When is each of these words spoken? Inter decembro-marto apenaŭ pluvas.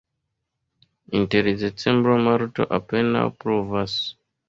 Inter 1.19 1.51
decembro-marto 1.61 2.67
apenaŭ 2.81 3.25
pluvas. 3.43 4.01